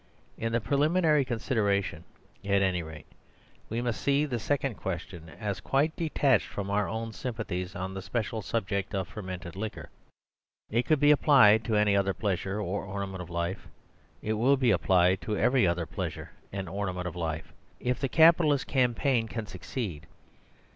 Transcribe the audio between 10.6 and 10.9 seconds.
It